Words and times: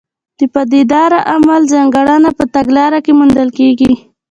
د 0.39 0.41
پایداره 0.53 1.19
عمل 1.33 1.61
ځانګړنه 1.73 2.29
په 2.37 2.43
تګلاره 2.55 2.99
کې 3.05 3.11
موندل 3.19 3.49
کېږي. 3.57 3.93